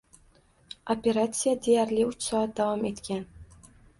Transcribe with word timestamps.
Operatsiya 0.93 1.53
deyarli 1.67 2.07
uch 2.13 2.25
soat 2.29 2.57
davom 2.61 2.89
etgan. 2.93 3.25